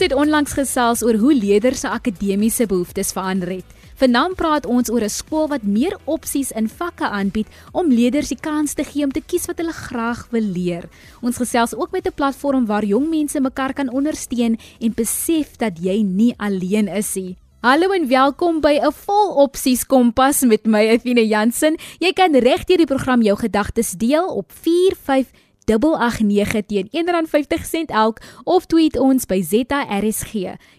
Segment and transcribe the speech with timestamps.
[0.00, 3.74] Ons het onlangs gesels oor hoe leerders se akademiese behoeftes verander het.
[4.00, 8.40] Vanaand praat ons oor 'n skool wat meer opsies in vakke aanbied om leerders die
[8.40, 10.88] kans te gee om te kies wat hulle graag wil leer.
[11.20, 15.78] Ons gesels ook met 'n platform waar jong mense mekaar kan ondersteun en besef dat
[15.78, 17.36] jy nie alleen is nie.
[17.60, 21.76] Hallo en welkom by 'n vol opsies kompas met my Athena Jansen.
[21.98, 24.50] Jy kan regdeur die program jou gedagtes deel op
[25.78, 30.32] 45889 teen R1.50 elk of tweet ons by ZARSG.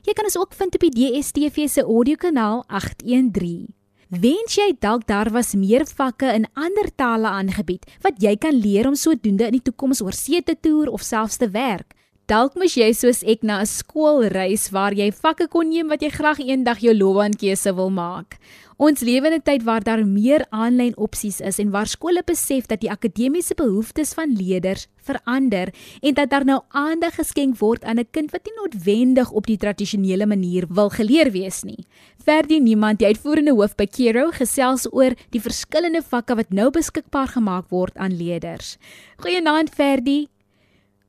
[0.04, 3.70] Jy kan ons ook vind op die DSTV se audiokanaal 813.
[4.12, 8.90] Wens jy dalk daar was meer vakke in ander tale aangebied wat jy kan leer
[8.90, 11.96] om sodoende in die toekoms oor see te toer of selfs te werk?
[12.28, 16.02] Dalk moes jy soos ek na 'n skool reis waar jy vakke kon neem wat
[16.02, 18.40] jy graag eendag jou loopbaankeuse wil maak.
[18.82, 22.66] Ons lewe in 'n tyd waar daar meer aanlyn opsies is en waar skole besef
[22.66, 25.70] dat die akademiese behoeftes van leerders verander
[26.02, 29.58] en dat daar nou aandag geskenk word aan 'n kind wat nie noodwendig op die
[29.58, 31.86] tradisionele manier wil geleer wees nie.
[32.26, 37.28] Verdie niemand die uitvoerende hoof by Kero gesels oor die verskillende vakke wat nou beskikbaar
[37.28, 38.78] gemaak word aan leerders.
[39.18, 40.28] Goeienaand Verdie.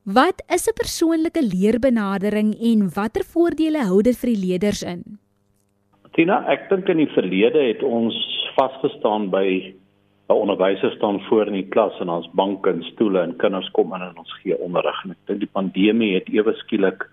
[0.04, 5.22] Wat is 'n persoonlike leerbenadering en watter voordele hou dit vir die leerders in?
[6.12, 8.16] Tina, ek dink in die verlede het ons
[8.52, 9.46] vasgestaan by
[10.28, 13.94] 'n onderwyser staan voor in die klas en ons banke en stoele en kinders kom
[13.94, 14.98] in en ons gee onderrig.
[15.08, 17.08] Ek dink die pandemie het ewe skielik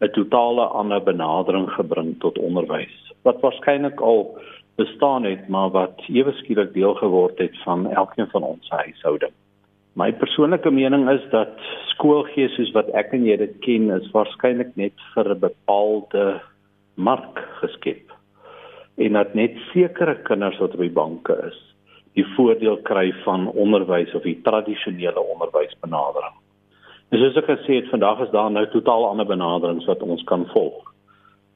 [0.00, 2.96] 'n totale ander benadering gebring tot onderwys.
[3.22, 4.38] Wat waarskynlik al
[4.76, 9.36] bestaan het, maar wat ewe skielik deel geword het van elkeen van ons huishoudings.
[9.94, 11.58] My persoonlike mening is dat
[11.92, 16.40] skoolgees soos wat ek en jy dit ken is waarskynlik net vir 'n bepaalde
[16.94, 18.07] mark geskep.
[18.98, 21.58] En dat net sekere kinders wat op die banke is,
[22.18, 26.34] die voordeel kry van onderwys of die tradisionele onderwysbenadering.
[27.08, 30.44] En soos ek gesê het, vandag is daar nou totaal ander benaderings wat ons kan
[30.52, 30.82] volg.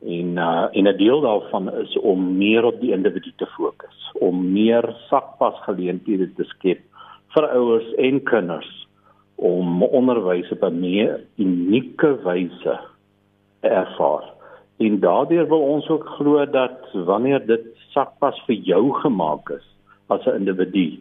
[0.03, 4.53] En uh en 'n deel daarvan is om meer op die individu te fokus, om
[4.53, 6.81] meer sakpas geleenthede te skep
[7.35, 8.89] vir ouers en kinders
[9.37, 12.81] om onderwys op 'n meer unieke wyse
[13.61, 14.32] ervaar.
[14.83, 19.67] En daardeur wil ons ook glo dat wanneer dit sakpas vir jou gemaak is
[20.13, 20.99] as 'n individu,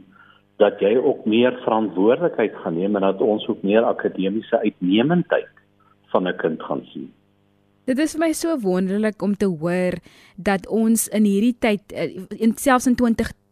[0.57, 5.49] dat jy ook meer verantwoordelikheid gaan neem en dat ons ook meer akademiese uitnemendheid
[6.11, 7.11] van 'n kind gaan sien.
[7.85, 9.97] Dit is vir my so wonderlik om te hoor
[10.37, 11.81] dat ons in hierdie tyd
[12.39, 12.95] in selfs in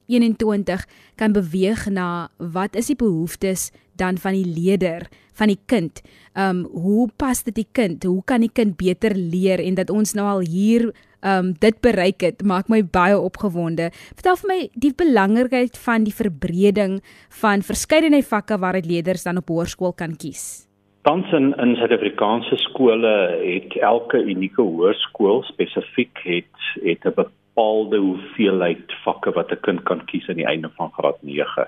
[0.10, 0.86] 21
[1.16, 5.08] kan beweeg na wat is die behoeftes dan van die leerder
[5.40, 6.02] van die kind.
[6.36, 8.04] Um hoe pas dit die kind?
[8.04, 10.90] Hoe kan die kind beter leer en dat ons nou al hier
[11.26, 13.90] um dit bereik het, maak my baie opgewonde.
[14.16, 17.00] Vertel vir my die belangrikheid van die verbreding
[17.42, 20.66] van verskeidenheid vakke waaruit leerders dan op hoërskool kan kies.
[21.08, 28.92] Tans in in Suid-Afrikaanse skole het elke unieke hoërskool spesifiek het het 'n bepaalde hoeveelheid
[29.04, 31.68] vakke wat 'n kind kan kies aan die einde van graad 9.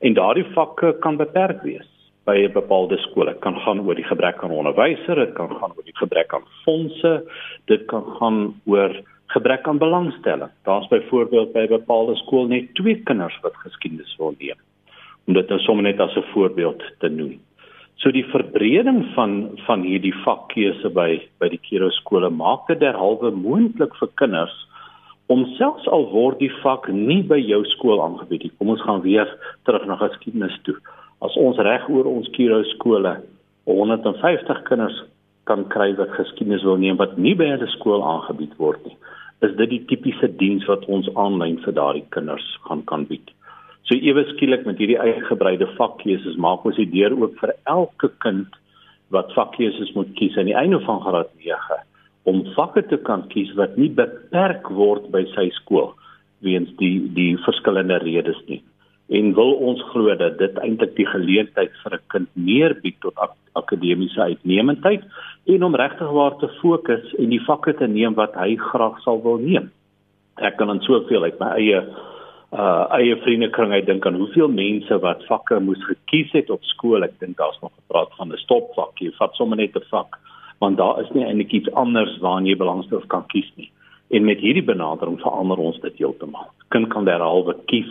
[0.00, 1.88] En daardie vakke kan beperk wees
[2.24, 3.26] by 'n bepaalde skool.
[3.26, 6.46] Dit kan gaan oor die gebrek aan onderwysers, dit kan gaan oor die gebrek aan
[6.64, 7.24] fondse,
[7.66, 8.92] dit kan gaan oor
[9.26, 10.50] gebrek aan belangstelling.
[10.64, 14.58] Daar's byvoorbeeld by 'n bepaalde skool net twee kinders wat geskiedenis wil neem.
[15.26, 17.40] Om dit nou sommer net as 'n voorbeeld te noem.
[17.94, 23.30] So die verbreding van van hierdie vakkeuse by by die Kiro skole maak dit derhalwe
[23.30, 24.66] moontlik vir kinders
[25.30, 28.52] om selfs al word die vak nie by jou skool aangebied nie.
[28.58, 29.30] Kom ons gaan weer
[29.68, 30.74] terug na geskiedenis toe.
[31.22, 33.14] As ons reg oor ons Kiro skole
[33.70, 34.96] 150 kinders
[35.46, 38.96] kan kry wat geskiedenis wil neem wat nie by hulle skool aangebied word nie,
[39.46, 43.30] is dit die tipiese diens wat ons aanlyn vir daardie kinders gaan kan bied.
[43.86, 48.58] So ewe skielik met hierdie uitgebreide vakkeuses maak ons die deur oop vir elke kind
[49.14, 51.80] wat vakkeuses moet kies aan die einde van graad 9
[52.28, 55.94] om vakke te kan kies wat nie beperk word by sy skool
[56.44, 58.62] weens die die verskillende redes nie.
[59.10, 63.16] En wil ons glo dat dit eintlik die geleentheid vir 'n kind meer bied tot
[63.18, 65.02] ak akademiese uitnemendheid
[65.46, 69.22] en om regtig waar te fokus en die vakke te neem wat hy graag sal
[69.22, 69.70] wil neem.
[70.38, 71.80] Ek kan dan soveel uit my eie
[72.52, 77.02] uh eie vriendekring uit dink aan hoeveel mense wat vakke moes gekies het op skool.
[77.02, 78.98] Ek dink daar's nog gepraat van 'n stopvak.
[78.98, 80.18] Jy vat sommer net 'n vak
[80.60, 83.70] want daar is nie eintlik iets anders waarna jy belangstel kan kies nie.
[84.10, 86.50] En met hierdie benadering verander ons dit heeltemal.
[86.74, 87.90] Kind kan derhalwe kies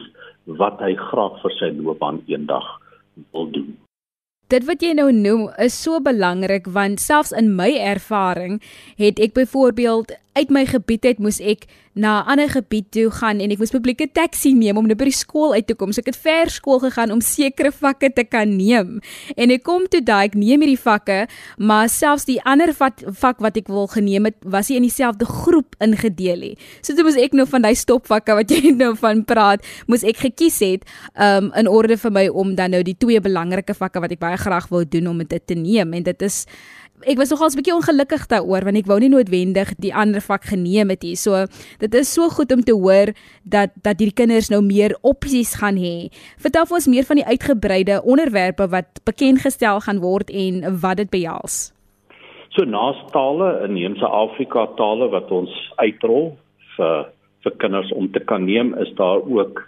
[0.59, 2.67] wat hy graag vir sy loopbaan eendag
[3.33, 3.77] wil doen.
[4.49, 8.57] Dit wat jy nou noem is so belangrik want selfs in my ervaring
[8.97, 11.67] het ek byvoorbeeld uit my gebied uit moes ek
[11.99, 15.09] na 'n ander gebied toe gaan en ek moes publieke taxi neem om net by
[15.09, 15.91] die skool uit te kom.
[15.91, 19.01] So ek het ver skool gegaan om sekere vakke te kan neem.
[19.35, 21.27] En ek kom toe daai ek neem hierdie vakke,
[21.57, 25.25] maar selfs die ander vat, vak wat ek wil geneem het, was nie in dieselfde
[25.25, 26.57] groep ingedeel nie.
[26.81, 30.17] So toe moes ek nou van daai stopvakke wat jy nou van praat, moes ek
[30.17, 30.83] gekies het
[31.19, 34.37] um in orde vir my om dan nou die twee belangrike vakke wat ek baie
[34.37, 36.45] graag wou doen om dit te neem en dit is
[37.07, 40.43] ek was nogals 'n bietjie ongelukkig daaroor want ek wou nie noodwendig die ander vak
[40.43, 41.15] geneem het hier.
[41.15, 41.45] So
[41.79, 43.13] dit is so goed om te hoor
[43.43, 46.09] dat dat hierdie kinders nou meer opsies gaan hê.
[46.37, 50.97] Vertel vir ons meer van die uitgebreide onderwerpe wat bekend gestel gaan word en wat
[50.97, 51.71] dit behels.
[52.49, 56.37] So naas tale, inheemse Afrika tale wat ons uitrol
[56.75, 57.07] vir
[57.43, 59.61] vir kinders om te kan neem, is daar ook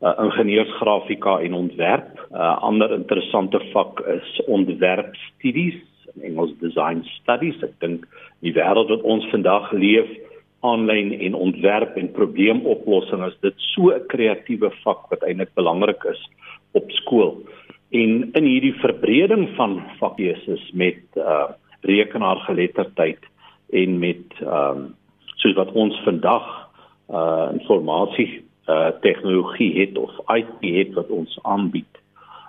[0.00, 2.28] uh, ingenieursgrafika en ontwerp.
[2.30, 5.87] 'n uh, Ander interessante vak is ontwerpstudies
[6.22, 7.58] Engels design studies.
[7.62, 8.06] Ek dink
[8.44, 10.08] die wêreld wat ons vandag leef,
[10.66, 16.22] aanlyn en ontwerp en probleemoplossing is dit so 'n kreatiewe vak wat eintlik belangrik is
[16.72, 17.38] op skool.
[17.90, 21.48] En in hierdie verbreding van vakkeuses met uh
[21.80, 23.22] rekenaargeletterdheid
[23.70, 24.94] en met ehm um,
[25.36, 26.46] soos wat ons vandag
[27.10, 31.94] uh informasie uh tegnologie het of IT het wat ons aanbied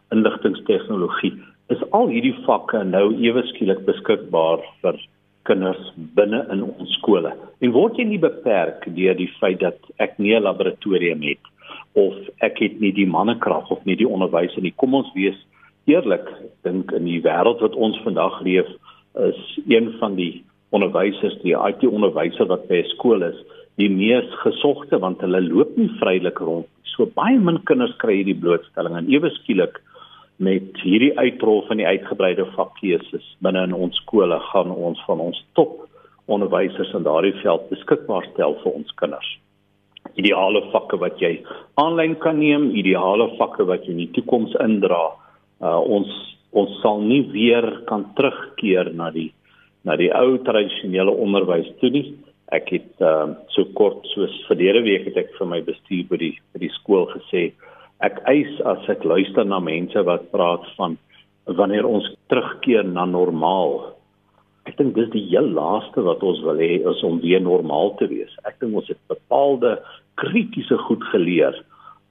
[0.09, 1.37] inligtingstegnologie
[1.73, 4.97] is al hierdie vakke nou ewe skielik beskikbaar vir
[5.49, 5.81] kinders
[6.17, 7.31] binne in ons skole.
[7.61, 11.43] En word jy nie beperk deur die feit dat ek nie 'n laboratorium het
[11.93, 14.73] of ek het nie die mannekrag of nie die onderwysers nie.
[14.77, 15.37] Kom ons wees
[15.85, 16.27] eerlik,
[16.63, 18.67] dink in die wêreld wat ons vandag leef,
[19.17, 23.37] is een van die onderwysers, die IT-onderwyser wat by 'n skool is,
[23.77, 26.67] die mees gesogte want hulle loop nie vrylik rond.
[26.83, 29.79] So baie min kinders kry hierdie blootstelling en ewe skielik
[30.39, 35.39] met hierdie uitrol van die uitgebreide vakkeuses binne in ons skole gaan ons van ons
[35.59, 35.81] top
[36.31, 39.29] onderwysers in daardie veld beskikbaar stel vir ons kinders.
[40.15, 41.33] Ideale vakke wat jy
[41.81, 45.09] aanlyn kan neem, ideale vakke wat jy in die toekoms indra.
[45.59, 46.13] Uh, ons
[46.55, 49.29] ons sal nie weer kan terugkeer na die
[49.85, 52.05] na die ou tradisionele onderwys toe nie.
[52.55, 56.35] Ek het uh, so kort soos verlede week het ek vir my bestuur by die
[56.53, 57.49] by die skool gesê
[58.05, 60.97] ek eis as ek luister na mense wat praat van
[61.59, 63.95] wanneer ons terugkeer na normaal.
[64.69, 68.07] Ek dink dis die heel laaste wat ons wil hê is om weer normaal te
[68.11, 68.31] wees.
[68.45, 69.77] Ek dink ons het bepaalde
[70.21, 71.55] kritiese goed geleer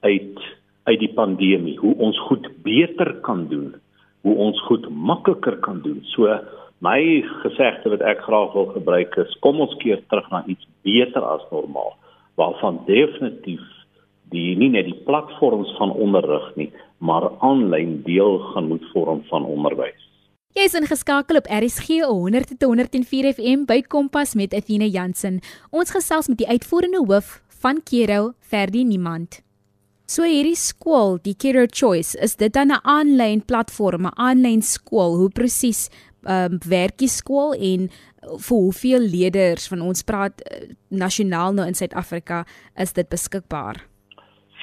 [0.03, 0.47] uit
[0.89, 3.75] uit die pandemie, hoe ons goed beter kan doen,
[4.25, 5.99] hoe ons goed makliker kan doen.
[6.15, 6.33] So
[6.81, 7.01] my
[7.43, 11.45] gesegde wat ek graag wil gebruik is kom ons keer terug na iets beter as
[11.51, 11.97] normaal
[12.39, 13.65] waarvan definitief
[14.31, 19.45] die nie net die platforms van onderrig nie, maar aanlyn deel gaan moet vorm van
[19.45, 20.05] onderwys.
[20.57, 25.43] Jy is ingeskakel op RSG 100.104 FM by Kompas met Athena Jansen.
[25.71, 29.43] Ons gesels met die uitvoerende hoof van Kero, Ferdi Niemand.
[30.09, 35.17] So hierdie skool, die Kero Choice, is dit dan 'n aanlyn platform, 'n aanlyn skool?
[35.17, 35.91] Hoe presies
[36.25, 37.91] ehm um, werk die skool en
[38.23, 42.47] vir hoeveel leerders van ons praat uh, nasionaal nou in Suid-Afrika
[42.77, 43.85] is dit beskikbaar?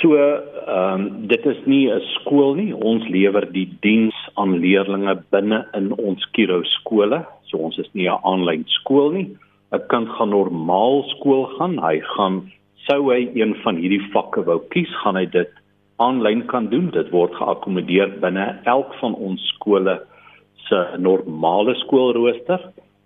[0.02, 2.74] So, ehm um, dit is nie 'n skool nie.
[2.76, 7.26] Ons lewer die diens aan leerders binne in ons Kiro skole.
[7.44, 9.38] So ons is nie 'n aanlyn skool nie.
[9.72, 11.78] 'n Kind gaan normaal skool gaan.
[11.78, 12.52] Hy gaan
[12.88, 15.52] sou hy een van hierdie vakke wou kies, gaan hy dit
[15.98, 16.90] aanlyn kan doen.
[16.92, 20.00] Dit word geakkommodeer binne elk van ons skole
[20.68, 22.60] se normale skoolrooster.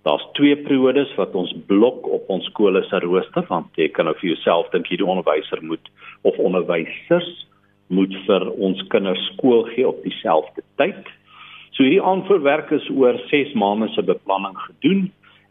[0.07, 4.15] Daar's twee periodes wat ons blok op ons skole se rooster want jy kan nou
[4.21, 5.91] vir jouself dink hierdie onderwyser moet
[6.27, 7.29] of onderwysers
[7.89, 11.01] moet vir ons kinders skool gee op dieselfde tyd.
[11.73, 15.09] So hierdie aanvoerwerk is oor 6 maande se beplanning gedoen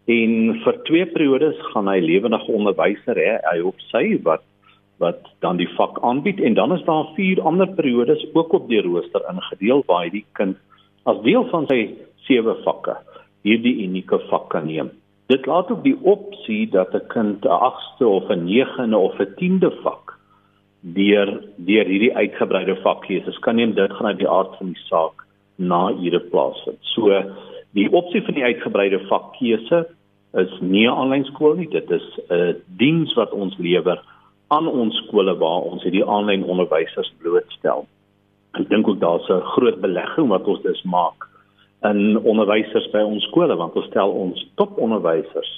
[0.09, 4.47] en vir twee periodes gaan hy lewendige onderwyser hê hy op sy wat
[4.99, 8.81] wat dan die vak aanbied en dan is daar vier ander periodes ook op die
[8.83, 10.57] rooster ingedeel waar hy die kind
[11.11, 11.83] as deel van sy
[12.27, 12.97] sewe vakke
[13.43, 14.91] hierdie unieke vak kan neem.
[15.29, 19.35] Dit laat ook die opsie dat 'n kind 'n 8ste of 'n 9de of 'n
[19.37, 20.19] 10de vak
[20.81, 25.27] deur deur hierdie uitgebreide vakkeuse kan neem dit gaan uit die aard van die saak
[25.57, 26.79] na hierdie plaasvind.
[26.81, 27.23] So
[27.75, 29.87] die opsie van die uitgebreide vakkeuse
[30.33, 34.01] is nie 'n aanlyn skool nie, dit is 'n diens wat ons lewer
[34.49, 37.87] aan ons skole waar ons hierdie aanlyn onderwysers blootstel.
[38.55, 41.28] Ek dink ook daar's 'n groot belegging wat ons dus maak
[41.87, 45.51] in onderwysers by ons skole want ons stel ons toponderwysers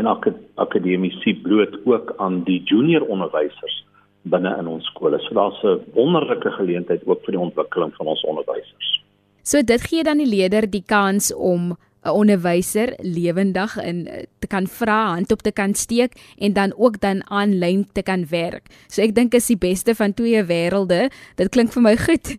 [0.00, 0.28] en ak
[0.60, 3.82] akademici bloot ook aan die junior onderwysers
[4.26, 5.18] binne in ons skole.
[5.20, 9.02] So daar's 'n wonderlike geleentheid ook vir die ontwikkeling van ons onderwysers.
[9.42, 14.46] So dit gee dan die leerder die kans om 'n onderwyser lewendig in eh, te
[14.46, 18.66] kan vra, hand op te kan steek en dan ook dan aanlyn te kan werk.
[18.88, 21.10] So ek dink is die beste van twee wêrelde.
[21.34, 22.36] Dit klink vir my goed.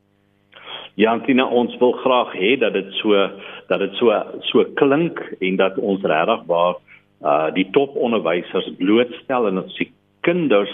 [0.97, 3.13] Ja, Antina, ons wil graag hê dat dit so
[3.69, 4.15] dat dit so
[4.49, 6.79] so klink en dat ons regtig waar
[7.21, 9.85] uh die toponderwysers blootstel en dat se
[10.25, 10.73] kinders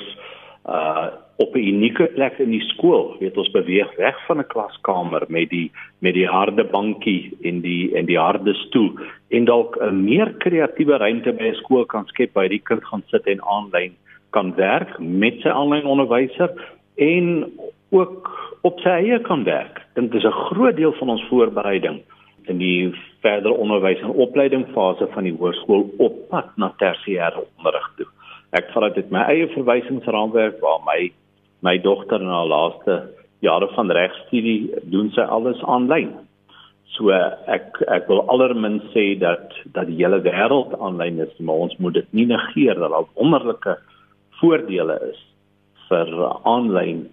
[0.64, 1.12] uh
[1.44, 3.18] op 'n unieke plek in die skool.
[3.20, 7.92] Weet ons beweeg weg van 'n klaskamer met die met die harde bankie en die
[7.96, 8.96] en die harde stoel
[9.30, 13.04] en dalk 'n meer kreatiewe ruimte by 'n skool kan skep waar die kind gaan
[13.08, 13.92] sit en aanlyn
[14.30, 16.50] kan werk met sy aanlyn onderwyser
[16.96, 17.52] en
[17.90, 19.82] ook op sy eie kan werk.
[19.98, 22.02] Dink dis 'n groot deel van ons voorbereiding
[22.48, 28.08] in die verdere onderwys en opleidingsfase van die hoërskool op pad na tersiêre onderrig toe.
[28.52, 31.12] Ek vat dit uit my eie verwysingsraamwerk waar my
[31.64, 36.12] my dogter in haar laaste jare van regstudie doen sy alles aanlyn.
[36.96, 41.78] So ek ek wil allermins sê dat dat die hele wêreld aanlyn is, maar ons
[41.78, 43.78] moet dit nie negeer dat daar wonderlike
[44.40, 45.20] voordele is
[45.90, 46.08] vir
[46.44, 47.10] aanlyn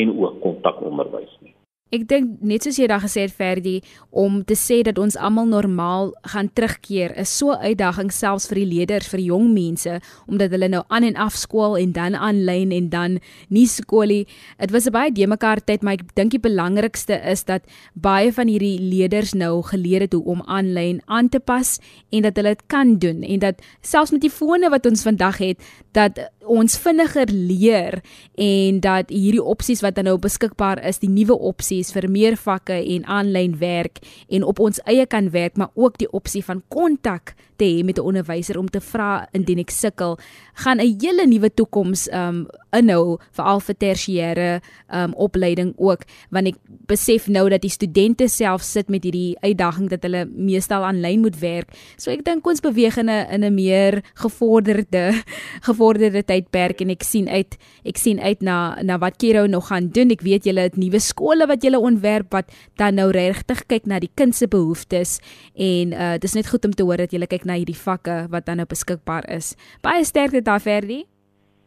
[0.00, 1.54] en ook kontakonderwys nie.
[1.94, 3.74] Ek dink net soos jy daag gesê het Ferdi
[4.10, 8.58] om te sê dat ons almal normaal gaan terugkeer is so 'n uitdaging selfs vir
[8.58, 12.72] die leerders vir jong mense omdat hulle nou aan en af skool en dan aanlyn
[12.72, 14.26] en dan nie skoolie.
[14.58, 17.62] Dit was 'n baie de mekaar tyd maar ek dink die belangrikste is dat
[17.94, 21.78] baie van hierdie leerders nou geleer het hoe om aanlyn aan te pas
[22.10, 25.38] en dat hulle dit kan doen en dat selfs met die fone wat ons vandag
[25.38, 25.58] het
[25.92, 28.00] dat ons vinniger leer
[28.40, 33.04] en dat hierdie opsies wat nou beskikbaar is, die nuwe opsies vir meer vakke en
[33.04, 37.64] aanlyn werk en op ons eie kan werk, maar ook die opsie van kontak te
[37.64, 40.18] hê met 'n onderwyser om te vra indien ek sukkel,
[40.54, 44.60] gaan 'n hele nuwe toekoms um inhou veral vir tersiêre
[44.92, 46.56] um opleiding ook, want ek
[46.86, 51.38] besef nou dat die studente self sit met hierdie uitdaging dat hulle meestal aanlyn moet
[51.40, 51.70] werk.
[51.96, 55.22] So ek dink ons beweeg in 'n in 'n meer gevorderde
[55.68, 59.88] gevorderde tydperk en ek sien uit ek sien uit na na wat Kiro nog gaan
[59.88, 60.10] doen.
[60.10, 63.98] Ek weet julle het nuwe skole wat julle ontwerp wat dan nou regtig kyk na
[63.98, 65.20] die kind se behoeftes
[65.54, 68.46] en uh dis net goed om te hoor dat julle kyk na hierdie vakke wat
[68.46, 69.54] dan nou beskikbaar is.
[69.82, 71.04] Baie sterkte daar Ferdi.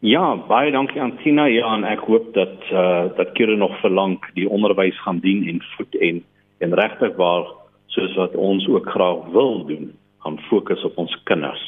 [0.05, 1.47] Ja, baie dankie aan Tina.
[1.49, 5.47] Ja, en ek hoop dat eh uh, dat Kira nog verlang die onderwys gaan dien
[5.47, 6.23] en voed en
[6.59, 7.45] en regtig waar
[7.87, 11.65] soos wat ons ook graag wil doen, gaan fokus op ons kinders.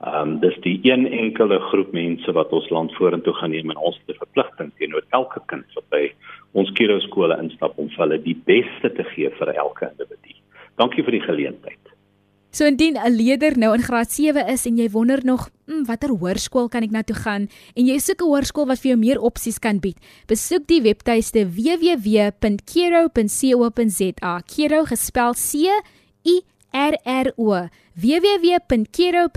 [0.00, 3.76] Ehm um, dis die een enkele groep mense wat ons land vorentoe gaan neem en
[3.76, 6.12] ons het 'n verpligting teenoor elke kind wat by
[6.52, 10.34] ons Kira skole instap om vir hulle die beste te gee vir elke individu.
[10.76, 11.99] Dankie vir die geleentheid.
[12.50, 16.10] So indien 'n leerder nou in graad 7 is en jy wonder nog, mm, watter
[16.10, 19.20] hoërskool kan ek na toe gaan en jy soek 'n hoërskool wat vir jou meer
[19.20, 22.32] opsies kan bied, besoek die webtuiste www.kero.co.za.
[24.46, 25.54] Kero gespel C
[26.24, 26.42] I
[26.72, 27.68] R R O.
[27.94, 29.28] www.kero.co.za.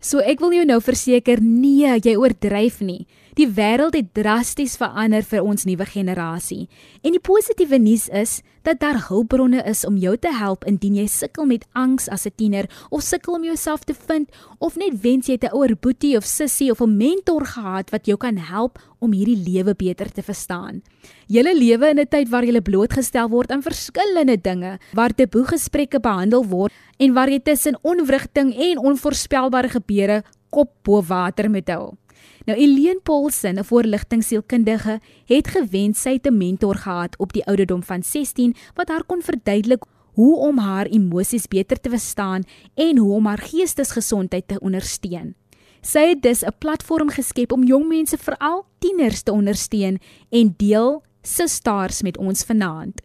[0.00, 3.06] So ek wil jou nou verseker, nee, jy oordryf nie.
[3.32, 6.66] Die wêreld het drasties verander vir ons nuwe generasie.
[7.00, 11.06] En die positiewe nuus is dat daar hulpbronne is om jou te help indien jy
[11.08, 14.28] sukkel met angs as 'n tiener of sukkel om jouself te vind
[14.60, 18.16] of net wens jy 'n ouer boetie of sussie of 'n mentor gehad wat jou
[18.18, 20.82] kan help om hierdie lewe beter te verstaan.
[21.26, 26.00] Julle lewe in 'n tyd waar jy blootgestel word aan verskillende dinge, waar taboe gesprekke
[26.00, 31.96] behandel word en waar jy tussen onwrigting en onvoorspelbare gebeure kop bo water moet hou.
[32.44, 38.02] Nou Eileen Paulsen, 'n voorligtingsielkundige, het gewens sy 'n mentor gehad op die ouderdom van
[38.02, 42.42] 16 wat haar kon verduidelik hoe om haar emosies beter te verstaan
[42.74, 45.34] en hoe om haar geestesgesondheid te ondersteun.
[45.80, 49.98] Sy het dus 'n platform geskep om jong mense, veral tieners, te ondersteun
[50.30, 53.02] en deel Sisters met ons vanaand.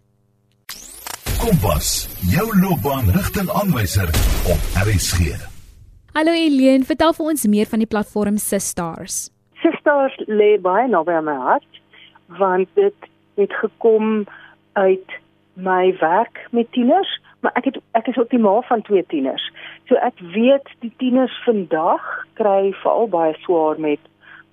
[1.38, 4.10] Kompas, jou loopbaanrigtingaanwyser
[4.50, 5.57] op RSG.
[6.18, 9.28] Hallo Eileen, vertel vir ons meer van die platform Sisters.
[9.62, 11.78] Sisters lê baie naby aan my hart
[12.40, 13.06] want dit
[13.38, 14.24] het gekom
[14.82, 15.14] uit
[15.68, 17.14] my werk met tieners,
[17.46, 19.46] maar ek het ek is ook die ma van twee tieners.
[19.86, 22.10] So ek weet die tieners vandag
[22.42, 24.02] kry veral baie swaar met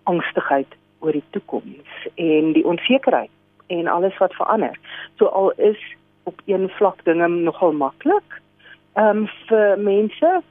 [0.04, 3.32] angstigheid oor die toekoms en die onsekerheid
[3.72, 4.76] en alles wat verander.
[5.16, 5.80] So al is
[6.28, 8.42] op een vlak dinge nogal maklik.
[9.00, 10.42] Ehm um, vir mense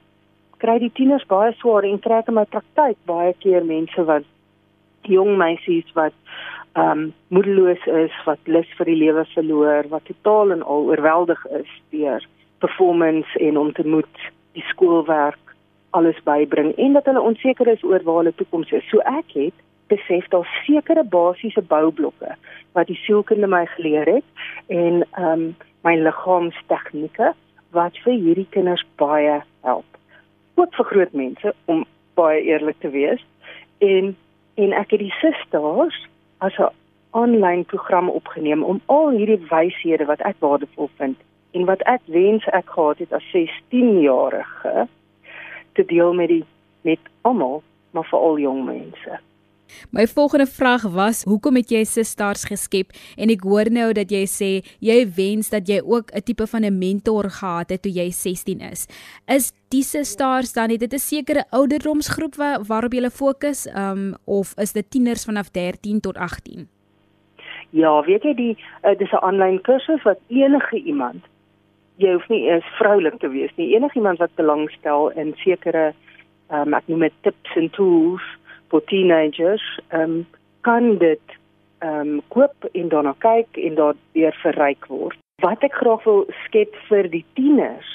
[0.64, 4.24] kry die tieners baie swaar en kry in my praktyk baie keer mense wat
[5.14, 6.16] jong meisies wat
[6.74, 11.44] ehm um, moedeloos is, wat lus vir die lewe verloor, wat totaal en al oorweldig
[11.60, 12.24] is deur
[12.64, 14.24] performance en om te moet
[14.58, 15.54] die skoolwerk
[15.94, 18.88] alles bybring en dat hulle onseker is oor waar hulle toekoms is.
[18.90, 22.34] So ek het besef daar sekere basiese boublokke
[22.74, 25.48] wat die sielkunde my geleer het en ehm um,
[25.84, 27.34] my liggaamstegnieke
[27.76, 29.93] wat vir hierdie kinders baie help.
[30.54, 31.84] Ook vir groot mense om
[32.14, 33.24] baie eerlik te wees.
[33.78, 34.16] En
[34.54, 35.96] en ek het die sisters
[36.38, 36.70] as 'n
[37.10, 41.16] aanlyn program opgeneem om al hierdie wyshede wat ek waardevol vind
[41.50, 44.86] en wat ek wens ek gehad het as 16-jarige
[45.72, 46.44] te deel met die
[46.80, 49.18] met almal, maar veral jong mense.
[49.90, 52.92] My volgende vraag was: Hoekom het jy Sisters geskep?
[53.16, 56.64] En ek hoor nou dat jy sê jy wens dat jy ook 'n tipe van
[56.64, 58.86] 'n mentor gehad het toe jy 16 is.
[59.26, 64.54] Is die Sisters dan het dit 'n sekere ouderdomsgroep waar, waarop jy fokus, um of
[64.56, 66.68] is dit tieners vanaf 13 tot 18?
[67.70, 71.24] Ja, weet jy die uh, dis 'n aanlyn kursus wat enige iemand
[71.96, 73.74] jy hoef nie eens vroulik te wees nie.
[73.74, 75.92] Enige iemand wat belangstel in sekere
[76.52, 78.24] um ek noem dit tips en tools
[78.74, 80.26] vir teenagers, ehm um,
[80.66, 81.36] kan dit
[81.84, 85.18] ehm um, koop en daarna kyk en daardeur verryk word.
[85.42, 87.90] Wat ek graag wil skep vir die tieners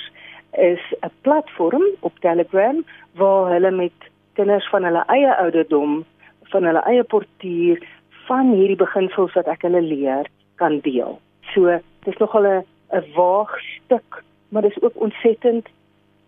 [0.54, 2.84] is 'n platform op Telegram
[3.16, 3.98] waar hulle met
[4.34, 6.06] kinders van hulle eie ouderdom,
[6.52, 7.82] van hulle eie portuur
[8.28, 11.20] van hierdie beginsels wat ek hulle leer kan deel.
[11.54, 15.68] So, dis nogal 'n 'n waag stuk, maar dis ook ontsettend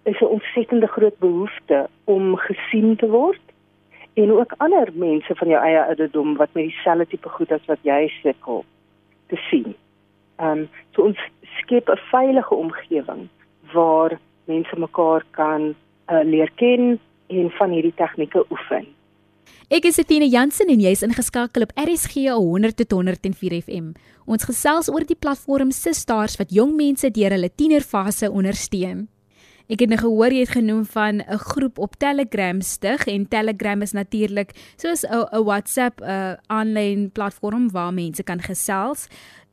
[0.04, 3.51] is 'n ontsettende groot behoefte om gesien te word
[4.14, 7.80] en ook ander mense van jou eie ouderdom wat met dieselfde tipe goed as wat
[7.88, 8.66] jy sukkel
[9.28, 9.76] te sien.
[10.40, 11.20] Ehm um, so ons
[11.60, 13.30] skep 'n veilige omgewing
[13.74, 15.76] waar mense mekaar kan
[16.12, 18.88] uh, leer ken en van hierdie tegnieke oefen.
[19.72, 23.94] Ek is Etienne Jansen en jy's ingeskakel op RSG 100 tot 104 FM.
[24.26, 29.08] Ons gesels oor die platform Sisters wat jong mense deur hulle tienerfase ondersteun.
[29.70, 33.82] Ek het nou gehoor jy het genoem van 'n groep op Telegram stig en Telegram
[33.82, 39.08] is natuurlik soos 'n WhatsApp 'n aanlyn platform waar mense kan gesels.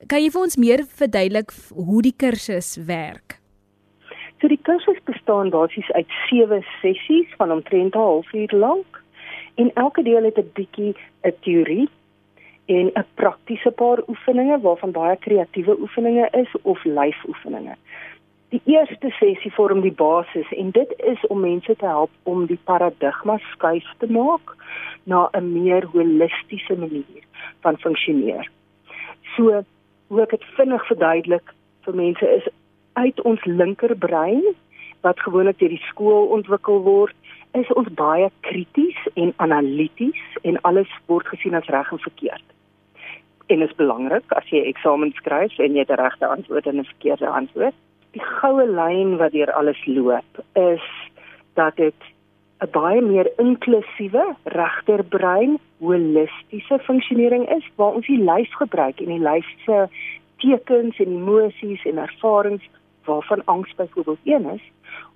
[0.07, 3.38] Kan jy vir ons meer verduidelik hoe die kursus werk?
[4.41, 9.03] So die kursus bestaan basies uit 7 sessies van omtrent 'n halfuur lank
[9.55, 11.88] en elke deel het 'n bietjie 'n teorie
[12.67, 17.75] en 'n praktiese paar oefeninge waarvan baie kreatiewe oefeninge is of lyfoefeninge.
[18.49, 22.61] Die eerste sessie vorm die basis en dit is om mense te help om die
[22.65, 24.55] paradigma skuif te maak
[25.05, 27.25] na 'n meer holistiese manier
[27.61, 28.49] van funksioneer.
[29.37, 29.65] So
[30.09, 31.53] hoe ek dit vinnig verduidelik
[31.85, 32.47] vir mense is
[32.93, 34.45] uit ons linkerbrein
[35.01, 37.17] wat gewoonlik deur die skool ontwikkel word,
[37.53, 42.49] is ons baie krities en analities en alles word gesien as reg en verkeerd.
[43.47, 46.85] En dit is belangrik as jy eksamen skryf en jy 'n regte antwoord en 'n
[46.85, 47.75] verkeerde antwoord
[48.16, 50.87] die goue lyn wat deur alles loop is
[51.55, 52.01] dat dit
[52.64, 59.27] 'n baie meer inklusiewe regterbrein holistiese funksionering is waar ons die lyf gebruik en die
[59.31, 59.87] lyf se
[60.37, 62.68] tekens en emosies en ervarings
[63.05, 64.64] waarvan angs byvoorbeeld een is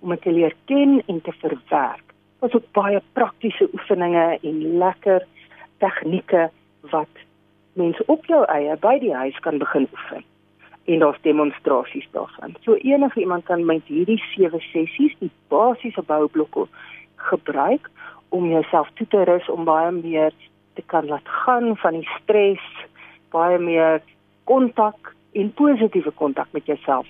[0.01, 2.07] om dit te leer ken en te verwerk.
[2.39, 5.27] Ons het baie praktiese oefeninge en lekker
[5.79, 6.51] tegnieke
[6.81, 7.15] wat
[7.73, 10.25] mense op jou eie by die huis kan begin oefen
[10.85, 12.57] en daar's demonstrasies daarvan.
[12.65, 16.67] So enige iemand kan met hierdie sewe sessies die basiese boublokke
[17.17, 17.91] gebruik
[18.29, 20.33] om jouself toe te rus om baie meer
[20.75, 22.65] te kan laat gaan van die stres,
[23.31, 24.01] baie meer
[24.45, 27.07] kontak en positiewe kontak met jouself.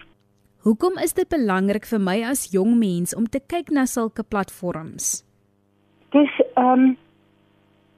[0.62, 5.22] Hoekom is dit belangrik vir my as jong mens om te kyk na sulke platforms?
[6.14, 6.84] Dis ehm um,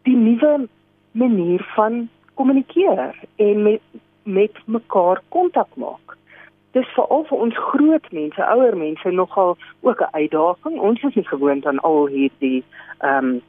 [0.04, 0.68] die nuwe
[1.16, 3.80] manier van kommunikeer en met
[4.24, 6.16] met mekaar kontak maak.
[6.74, 10.80] Dis veral vir ons groot mense, ouer mense nogal ook 'n uitdaging.
[10.80, 12.64] Ons is nie gewoond aan al hierdie
[12.98, 13.42] ehm um,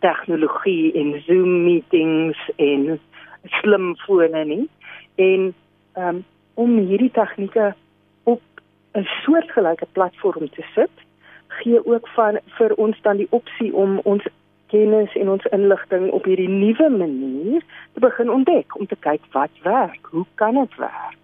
[0.00, 3.00] tegnologie en Zoom meetings en
[3.44, 4.68] slimfone nie.
[5.14, 5.54] En
[5.92, 7.74] ehm um, om hierdie tegnieke
[8.22, 8.42] op
[8.92, 10.90] 'n soortgelyke platform te sit,
[11.48, 14.24] gee ook van vir ons dan die opsie om ons
[14.68, 19.62] kennis en ons inligting op hierdie nuwe manier te begin ontdek om te kyk wat
[19.62, 21.18] werk, hoe kan dit werk.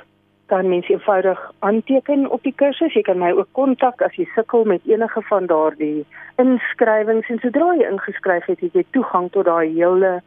[0.47, 2.95] kan mens eenvoudig aanteken op die kursus.
[2.95, 6.05] Jy kan my ook kontak as jy sukkel met enige van daardie
[6.43, 10.21] inskrywings en sodra jy ingeskryf het, het jy toegang tot daai hele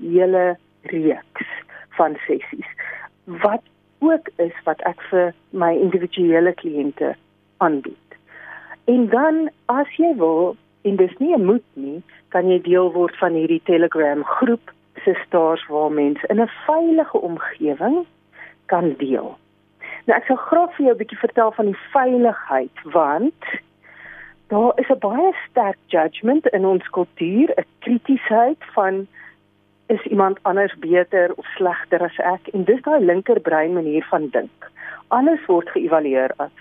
[0.00, 1.50] hele reeks
[1.96, 2.70] van sessies.
[3.24, 3.62] Wat
[3.98, 7.14] ook is wat ek vir my individuele kliënte
[7.64, 8.18] aanbied.
[8.84, 13.16] En dan as jy wil en dis nie 'n moet nie, kan jy deel word
[13.16, 14.72] van hierdie Telegram groep
[15.04, 18.04] se stars waar mense in 'n veilige omgewing
[18.66, 19.38] kan deel.
[20.04, 23.44] Nou ek sou graag vir jou 'n bietjie vertel van die veiligheid want
[24.52, 29.06] daar is 'n baie sterk judgement in ons kultuur, 'n kritiesheid van
[29.86, 34.70] is iemand anders beter of slegter as ek en dis daai linkerbrein manier van dink.
[35.08, 36.52] Alles word geëvalueer as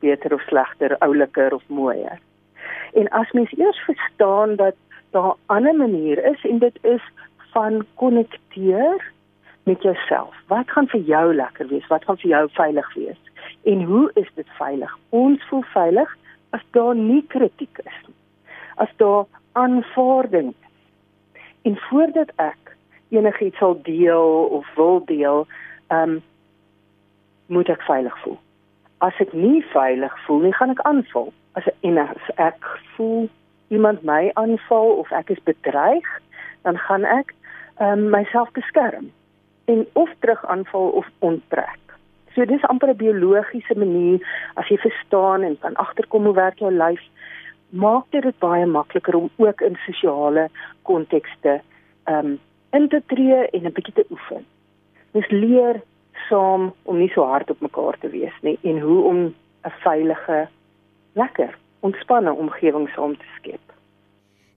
[0.00, 2.18] beter of slegter, ouliker of mooier.
[2.92, 4.76] En as mens eers verstaan dat
[5.10, 7.02] daar 'n ander manier is en dit is
[7.52, 9.12] van konnekteer
[9.68, 10.34] met jouself.
[10.46, 11.86] Wat gaan vir jou lekker wees?
[11.92, 13.20] Wat gaan vir jou veilig wees?
[13.72, 14.92] En hoe is dit veilig?
[15.08, 16.14] Ons voel veilig
[16.56, 18.16] as daar nie kritiek is nie.
[18.74, 21.40] As daar aanvaarding is.
[21.68, 22.76] En voordat ek
[23.08, 25.46] enigiets sal deel of wil deel,
[25.88, 26.22] ehm um,
[27.48, 28.38] moet ek veilig voel.
[29.04, 31.32] As ek nie veilig voel nie, gaan ek aanval.
[31.56, 33.28] As en as ek voel
[33.68, 36.08] iemand my aanval of ek is bedreig,
[36.62, 37.34] dan gaan ek
[37.76, 39.12] ehm um, myself beskerm
[39.68, 41.78] en of terug aanval of onttrek.
[42.34, 44.18] So dis amper 'n biologiese manier
[44.54, 47.02] as jy verstaan en kan agterkom hoe werk jou lyf,
[47.68, 50.48] maak dit baie makliker om ook in sosiale
[50.82, 51.60] kontekste
[52.06, 52.38] um
[52.70, 54.46] in te tree en 'n bietjie te oefen.
[55.12, 55.82] Dis leer
[56.28, 59.18] saam om nie so hard op mekaar te wees nie en hoe om
[59.64, 60.48] 'n veilige,
[61.12, 63.67] lekker, ontspanne omgewing saam te skep.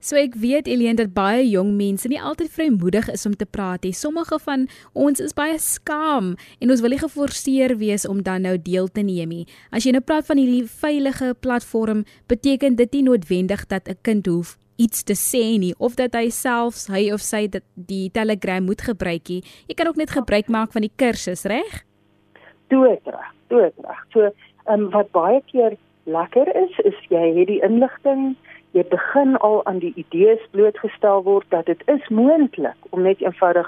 [0.01, 3.83] So ek weet Elien dat baie jong mense nie altyd vrymoedig is om te praat
[3.85, 3.93] nie.
[3.93, 4.63] Sommige van
[4.97, 9.03] ons is baie skaam en ons wil nie geforseer wees om dan nou deel te
[9.05, 9.45] neem nie.
[9.69, 14.25] As jy nou praat van hierdie veilige platform, beteken dit nie noodwendig dat 'n kind
[14.25, 18.65] hoef iets te sê nie of dat hy selfs hy of sy dit die Telegram
[18.65, 19.43] moet gebruik nie.
[19.69, 21.85] Jy kan ook net gebruik maak van die kursus, reg?
[22.73, 24.01] Dood reg, dood reg.
[24.13, 24.31] So,
[24.65, 28.35] ehm um, wat baie keer lekker is, is jy het die inligting
[28.71, 33.67] jy begin al aan die idees blootgestel word dat dit is moontlik om net eenvoudig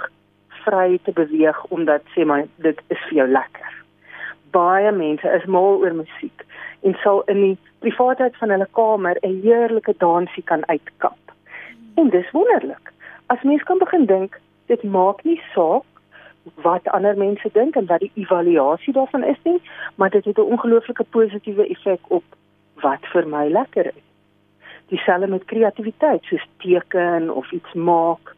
[0.64, 3.72] vry te beweeg omdat sê maar dit is vir jou lekker.
[4.56, 6.46] Baie mense is mal oor musiek
[6.88, 11.20] en sal in die privaatheid van hulle kamer 'n heerlike dansie kan uitkap.
[11.96, 12.92] En dis wonderlik.
[13.28, 15.84] As mens kan begin dink, dit maak nie saak
[16.64, 19.62] wat ander mense dink en wat die evaluasie daarvan is nie,
[19.96, 22.24] maar dit het 'n ongelooflike positiewe effek op
[22.76, 24.13] wat vir my lekker is
[24.92, 28.36] dieselfde met kreatiwiteit soos teken of iets maak.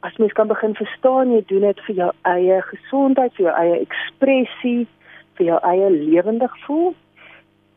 [0.00, 3.80] As mens kan begin verstaan jy doen dit vir jou eie gesondheid vir jou eie
[3.80, 4.86] ekspressie
[5.38, 6.94] vir jou eie lewendig voel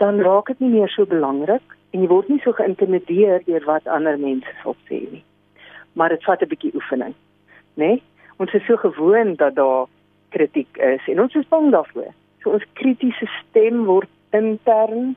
[0.02, 3.88] dan raak dit nie meer so belangrik en jy word nie so geïntimideer deur wat
[3.88, 5.24] ander mense sal sê nie.
[5.94, 7.14] Maar dit vat 'n bietjie oefening
[7.76, 8.04] nê nee?
[8.38, 9.86] ons is so gewoond dat daar
[10.30, 12.14] kritiek is en ons is bang daarvoor.
[12.42, 15.16] So ons kritiese stem word intern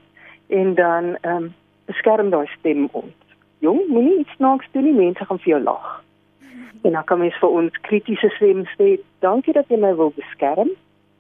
[0.49, 1.55] en dan ehm um,
[1.87, 3.37] beskerm daai stem ons.
[3.65, 5.91] Jong, moenie iets snaaks doen nie, mense gaan vir jou lag.
[6.85, 10.73] En dan kan mens vir ons kritiese stem sê, dankie dat jy my wil beskerm,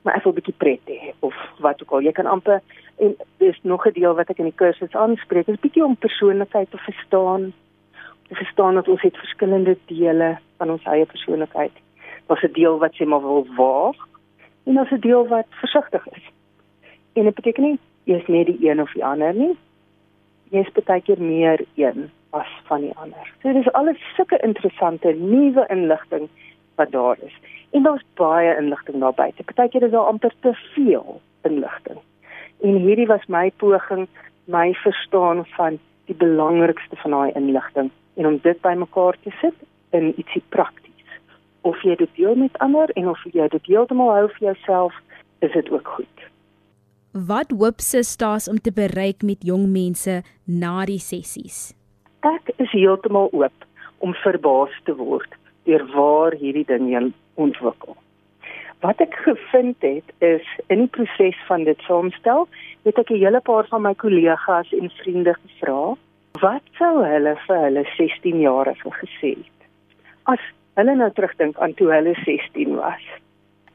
[0.04, 2.00] maar ek wil 'n bietjie pret hê of wat ook al.
[2.04, 2.60] Jy kan amper
[3.00, 6.70] en dis nog 'n deel wat ek in die kursus aanspreek, is bietjie om persoonlikheid
[6.70, 7.52] te verstaan.
[8.28, 11.72] Te verstaan dat ons het verskillende dele van ons eie persoonlikheid.
[12.26, 13.96] Daar's 'n deel wat sê maar wil waag
[14.66, 16.24] en daar's 'n deel wat versigtig is.
[17.12, 19.56] En dit beteken nie jy is net die een of die ander nie
[20.54, 23.30] jy's baie keer meer een as van die ander.
[23.42, 26.28] So dis alles sulke interessante nuwe inligting
[26.78, 27.34] wat daar is.
[27.70, 29.44] En daar's baie inligting daar buite.
[29.44, 31.98] Partykeer is daar amper te veel inligting.
[32.62, 34.06] En hierdie was my poging,
[34.44, 39.54] my verstaan van die belangrikste van daai inligting en om dit bymekaar te sit
[39.90, 41.18] in ietsie prakties.
[41.60, 44.94] Of jy dit deel met ander en of jy dit heeltemal hou vir jouself,
[45.38, 46.28] is dit ook goed.
[47.14, 51.70] Wat hoop Sisters om te bereik met jong mense na die sessies?
[52.26, 53.66] Ek is heeltemal oop
[54.02, 55.30] om verbaas te word
[55.64, 57.94] deur waar hierdie ding heen ontwikkel.
[58.82, 62.48] Wat ek gevind het is in die proses van dit saamstel,
[62.84, 65.94] het ek 'n hele paar van my kollegas en vriende gevra,
[66.42, 69.60] wat sou hulle vir hulle 16-jarige gesê het?
[70.26, 70.42] As
[70.74, 73.06] hulle nou terugdink aan toe hulle 16 was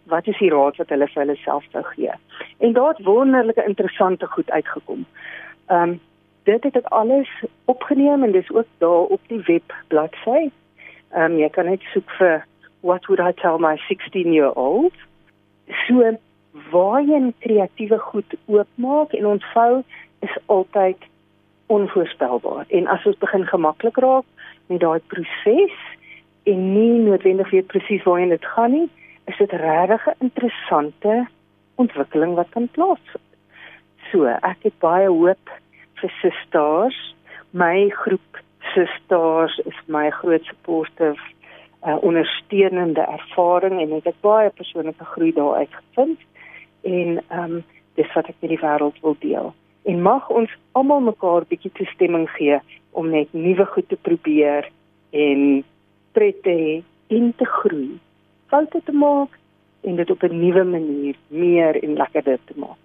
[0.09, 2.13] wat is die raad wat hulle vir hulle self sou gee?
[2.57, 5.05] En daar het wonderlike interessante goed uitgekom.
[5.67, 5.99] Ehm um,
[6.43, 7.29] dit het ek alles
[7.65, 10.49] opgeneem en dis ook daar op die webbladsy.
[11.11, 12.45] Ehm um, jy kan net soek vir
[12.81, 14.93] what would I tell my 16 year old?
[15.87, 16.17] So
[16.71, 19.83] waar jy kreatiewe goed oopmaak en ontvou
[20.19, 20.97] is altyd
[21.65, 22.65] onvoorspelbaar.
[22.67, 24.25] En as ons begin gemaklik raak
[24.65, 25.75] met daai proses
[26.43, 28.89] en nie noodwendig weet presies waarheen dit gaan nie,
[29.29, 31.27] is dit regtig 'n interessante
[31.75, 33.29] ontwikkeling wat kan plaasvind.
[34.11, 35.45] So, ek het baie hoop
[36.01, 37.15] vir sisters.
[37.51, 38.41] My groep
[38.73, 41.21] sisters is my groot supportive
[41.87, 46.19] uh, ondersteunende ervaring en ek het baie persoonlike groei daar uitgevind
[46.81, 47.63] en ehm um,
[47.95, 49.53] dis wat ek met die wêreld wil deel.
[49.83, 52.59] En mag ons almal mekaar bietjie toestemming gee
[52.91, 54.69] om net nuwe goed te probeer
[55.11, 55.63] en
[56.11, 57.99] pret te hê en te groei
[58.49, 59.37] foute te maak
[59.87, 62.77] en dit op 'n nuwe manier meer en lekkerder te maak.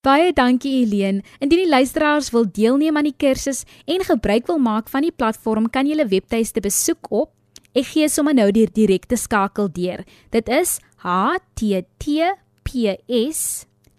[0.00, 1.22] Baie dankie Eileen.
[1.38, 5.70] Indien die luisteraars wil deelneem aan die kursus en gebruik wil maak van die platform,
[5.70, 7.30] kan jy hulle webtuiste besoek op
[7.76, 10.04] Ek gee sommer nou die direkte skakel deur.
[10.32, 12.22] Dit is https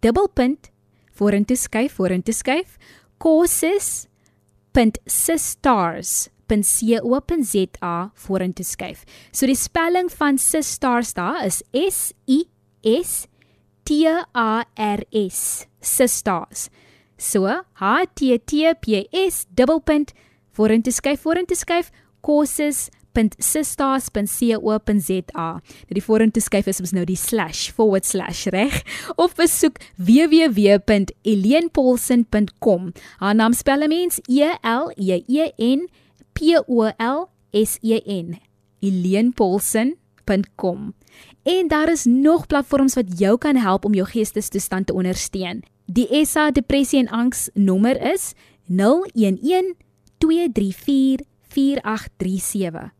[0.03, 0.69] dubbelpunt
[1.19, 2.77] vorentoe skuif vorentoe skuif
[3.23, 6.11] courses.sistars
[6.49, 9.05] .co.za vorentoe skuif.
[9.31, 12.45] So die spelling van Sistars daar is S I
[12.83, 13.27] S
[13.85, 15.65] T A R S.
[15.81, 16.69] Sistars.
[17.17, 20.13] So H T T P S dubbelpunt
[20.55, 25.47] vorentoe skuif vorentoe skuif courses .sisters.co.za.
[25.89, 28.73] Nou die vorentoe skuif is ons nou die slash forward slash reg
[29.17, 32.81] of besoek www.elienpaulsen.com.
[33.19, 35.89] Haar naam spel mens E L E E N
[36.33, 38.37] P O L S E N
[38.79, 40.93] eleenpaulsen.com.
[41.43, 45.63] En daar is nog platforms wat jou kan help om jou geestesstoestand te ondersteun.
[45.85, 48.33] Die SA depressie en angs nommer is
[48.67, 49.73] 011
[50.17, 52.91] 234 4837.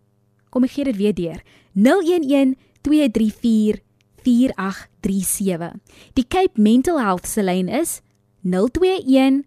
[0.49, 1.41] Kom ek gee dit weer deur.
[1.73, 3.81] 011 234
[4.23, 5.73] 4837.
[6.17, 7.99] Die Cape Mental Health se lyn is
[8.41, 9.43] 021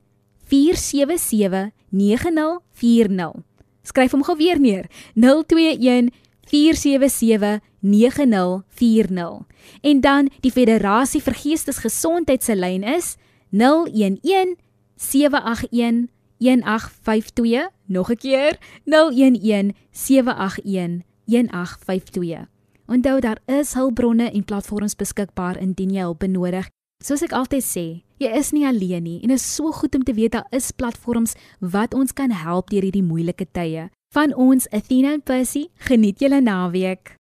[0.47, 3.43] 477 9040.
[3.83, 4.87] Skryf hom gou weer neer.
[5.15, 6.11] 021
[6.49, 9.47] 477 9040.
[9.81, 13.17] En dan die Federasie vir Geestesgesondheid se lyn is
[13.51, 14.57] 011
[14.97, 17.69] 781 1852.
[17.87, 22.47] Nog 'n keer 011 781 1852.
[22.87, 26.69] Onthou daar is hulpbronne en platforms beskikbaar indien jy hulp benodig.
[27.03, 27.87] Soos ek altyd sê,
[28.23, 30.71] jy is nie alleen nie en dit is so goed om te weet daar is
[30.71, 33.89] platforms wat ons kan help deur hierdie moeilike tye.
[34.15, 37.17] Van ons Athena en Percy, geniet julle naweek.